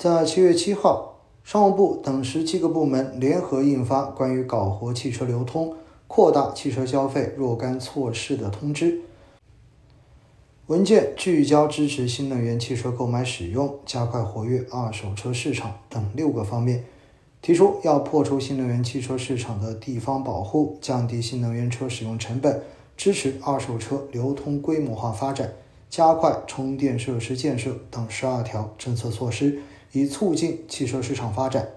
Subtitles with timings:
[0.00, 5.74] 在七月七号，商务部等十七个部门联合印发关于搞活汽车流通、
[6.06, 9.02] 扩大汽车消费若干措施的通知。
[10.68, 16.82] 文件聚焦支持新能源汽车购买使用、加快活跃二手车市场等六个方面，
[17.42, 22.62] 提出要破除新能源汽车市场的地方保护，降低新能源车使用成本，
[22.96, 25.52] 支持二手车流通规模化发展，
[25.90, 29.60] 加快充电设施建设等十二条政策措施，
[29.92, 31.68] 以促进汽车市场发展。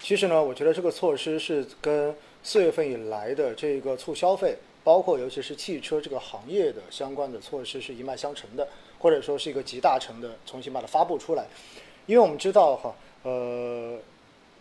[0.00, 4.56] 其实呢，我觉得这个措施是跟四月份以来的这个促消费。
[4.84, 8.68] 包括尤其是汽车这个行业的相关的措施是一脉相承的，
[8.98, 11.46] 或者说是一个集大成的，重新把它发布出来。
[12.04, 13.98] 因为我们知道哈，呃，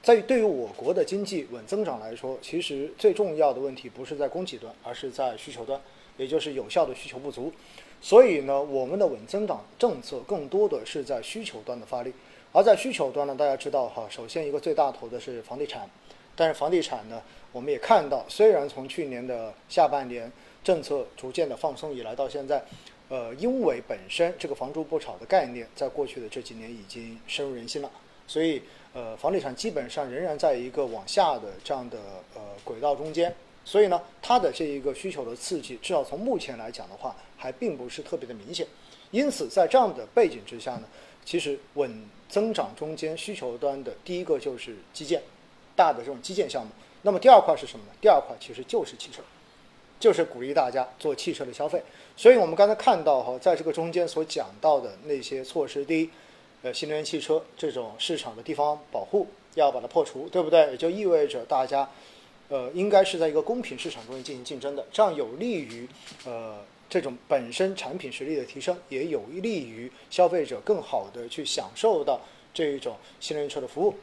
[0.00, 5.80] 在对于我国的经济稳增长来说，其实最重要的问题不是在供给端，而是在需求端，
[6.16, 7.52] 也就是有效的需求不足。
[8.00, 12.12] 所以呢，我们的稳增长政策更多的是在需求端的发力。
[12.52, 15.88] 而在需求端呢，大家知道哈，首先一个最大头的是房地产，
[16.36, 17.22] 但是房地产呢。
[17.54, 20.32] 我们也看到，虽然从去年的下半年
[20.64, 22.62] 政策逐渐的放松以来到现在，
[23.10, 27.90] 呃，因为本身这个“房住不炒”的概念在过去的这几年已经深入人心了，
[28.26, 28.62] 所以
[28.94, 31.98] 呃，房地产基本上仍然在一个往下的这样的
[32.34, 33.34] 呃轨道中间，
[33.66, 38.66] 所以呢，它的这一个需求的刺激，至少从目前来讲的话，还并不是特别的明显。
[39.10, 40.84] 因此，在这样的背景之下呢，
[41.22, 45.20] 其实稳增长中间需求端的第一个就是基建，
[45.76, 46.70] 大的这种基建项目。
[47.02, 47.92] 那么第二块是什么呢？
[48.00, 49.20] 第二块其实就是汽车，
[50.00, 51.82] 就是鼓励大家做汽车的消费。
[52.16, 56.10] 所以我们刚才看到哈，在这个中间所讲到的那些措施，第一，
[56.62, 60.70] 呃，新能源汽车这种市场的地方保护要把它破除，对不对？
[60.70, 61.86] 也就意味着大家，
[62.48, 65.86] 呃，应该是在一个公平市场中进行竞争的，这样有利于
[66.24, 66.58] 呃
[66.92, 72.20] 这种本身产品实力的提升，也有利于消费者更好的去享受到
[72.52, 73.94] 这一种新能源车的服务。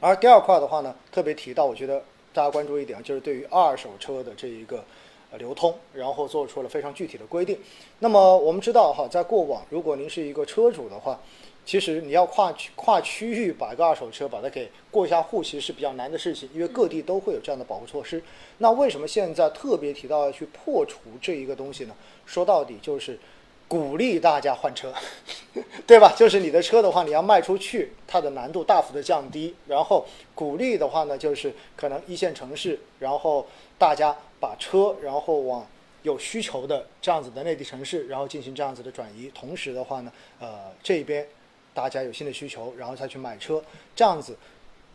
[0.00, 2.04] 而第二块的话呢，特别提到，我觉得。
[2.32, 4.84] 大家关注一点，就是对于二手车的这一个
[5.36, 7.58] 流通，然后做出了非常具体的规定。
[7.98, 11.20] 那么我们知道哈，在过往，如果您是一个车主的话，
[11.70, 18.20] 其实你要跨区跨区域把一个二手车把它给过一下户，其实是比较难的事情，因为各地都会有这样的保护措施。
[18.58, 21.94] 那为什么现在特别提到要去破除这一个东西呢？
[22.26, 23.16] 说到底就是。
[23.68, 24.92] 鼓励大家换车，
[25.86, 26.12] 对吧？
[26.16, 29.54] 就是你的车的话，你要卖出去，它的难度大幅的降低。
[29.68, 30.04] 然后
[30.34, 33.46] 鼓励的话呢，就是可能一线城市，然后
[33.78, 35.64] 大家把车，然后往
[36.02, 39.30] 有需求的这样子的内地城市，然后进行这样子的转移。
[39.32, 41.24] 同时的话呢，呃，这边
[41.72, 43.62] 大家有新的需求，然后再去买车，
[43.94, 44.36] 这样子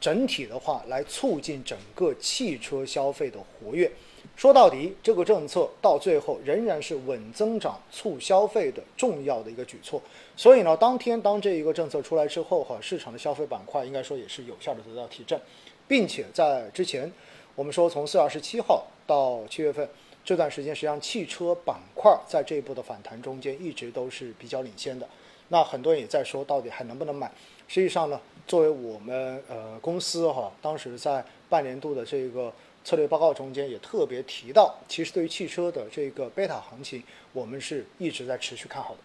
[0.00, 3.90] 整体的话来促进整个汽车消费的活跃。
[4.36, 10.00] 说到底，这个政策到最后仍然是稳增长、促消费的重要的一个举措。
[10.36, 15.38] 所以呢，当天当这一个政策出来之后，哈，市场的消费板块应该说也是有效的得到提振，
[15.86, 17.10] 并且在之前，
[17.54, 19.88] 我们说从四月二十七号到七月份
[20.24, 25.06] 这段时间，实际上汽车板块在这一波的反弹中间一直都是比较领先的。
[25.48, 27.30] 那很多人也在说，到底还能不能买？
[27.68, 32.52] 实际上呢，作为我们呃公司哈，当时在半年度的这个。
[32.86, 38.98] 策略报告中间也特别提到，其实对于汽车的这个贝塔行情，我们是一直在持续看好的。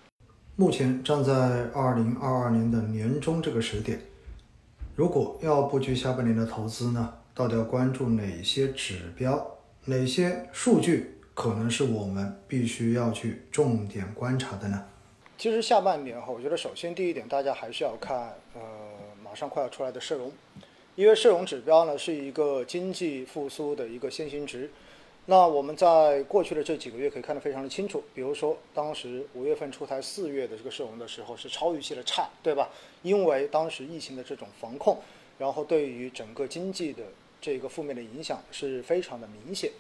[0.58, 1.32] 目前站在
[1.74, 4.02] 二零二二年的年中这个时点，
[4.98, 14.86] 如果要布局下半年的投资呢，到底要关注哪些指标、哪些数据，可能是我们必须要去重点观察的呢？
[15.40, 18.60] 其实下半年哈，我觉得首先第一点，大家还是要看呃，
[19.24, 20.30] 马上快要出来的社融。
[20.98, 24.70] 因为社融指标呢是一个经济复苏的一个先行值，
[25.28, 28.04] 那我们在过去的这几个月可以看得非常的清楚。
[28.14, 32.68] 比如说，当时五月份出台四月的这个社融的时候是超预期的差，对吧？
[33.02, 34.98] 因为当时疫情的这种防控，
[35.38, 37.04] 然后对于整个经济的
[37.42, 39.72] 这个负面的影响是非常的明显。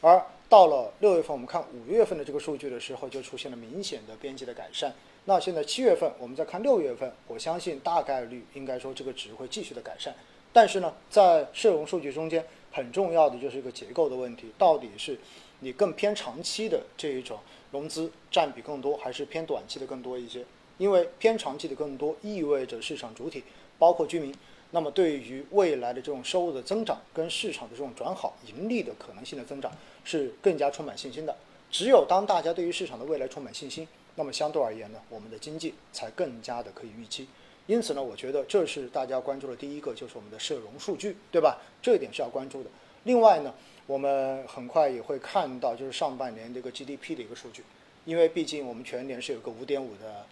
[0.00, 4.94] 而到了六月份，我们看五月份的这个数据的时候，就出现了明显的边际的改善。
[5.24, 10.14] 那现在七月份，我们再看六月份，我相信大概率应该说这个值会继续的改善。
[10.52, 12.42] 但是呢，在社融数据中间，
[12.72, 15.18] 很重要的就是一个结构的问题，到底是
[15.60, 17.38] 你更偏长期的这一种
[17.70, 20.42] 融资占比更多，还是偏短期的更多一些？
[20.78, 23.44] 因为偏长期的更多，意味着市场主体
[23.78, 24.32] 包括居民，
[24.70, 29.72] 那么对于未来的这种收入的增长跟市场的这种转好、盈利的可能性的增长
[30.04, 31.34] 是更加充满信心的。
[31.70, 37.28] 只有当大家对于市场的未来充满信心，那么相对而言呢，我们的经济才更加的可以预期。
[37.66, 41.58] 因此呢，我觉得这是大家关注的第一个，就是我们的社融数据，对吧？
[41.82, 42.70] 这一点是要关注的。
[43.04, 43.54] 另外呢，
[43.86, 47.62] 我们很快也会看到，就是上半年这个 GDP 的一个数据，
[48.06, 50.24] 因为毕竟我们全年是有个五点五的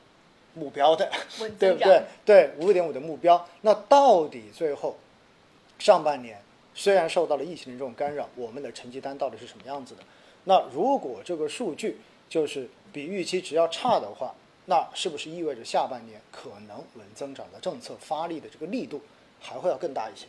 [0.57, 1.09] 目标的，
[1.59, 2.03] 对不对？
[2.25, 3.47] 对，五点五的目标。
[3.61, 4.97] 那到底最后
[5.79, 6.43] 上半年
[6.75, 10.03] 虽然受到了疫情的这种干扰，我们的成绩单到底是什么样子的？
[10.45, 11.99] 那如果这个数据
[12.29, 19.01] 就是比预期只要差的话，那是不是意味着下半年可能稳增长的政策发力的这个力度
[19.41, 20.27] 还会要更大一些？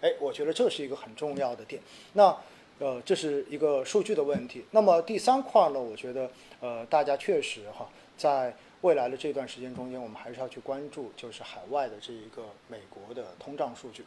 [0.00, 1.80] 哎，我觉得这是一个很重要的点。
[2.12, 2.36] 那
[2.78, 4.64] 呃，这是一个数据的问题。
[4.70, 6.30] 那么第三块呢，我觉得
[6.60, 14.04] 呃，大家确实哈，在未来的这段时间中间，我们还是要去关注，就是海外的这一个美国的通胀数据，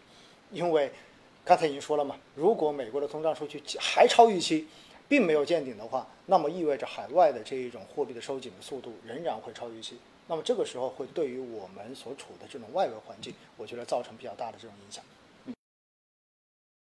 [0.49, 0.91] 因为
[1.43, 4.67] 刚才已经说了嘛，如果美国的通胀数据还超预期，
[5.09, 9.97] 并没有见顶的话，那么意味着海外的这一种货币的收紧的速度仍然会超预期。
[10.27, 15.03] 那么这个时候会对于我们所处的这种外围环境，我觉得造成比较大的这种影响。